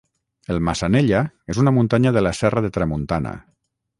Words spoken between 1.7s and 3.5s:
muntanya de la Serra de Tramuntana.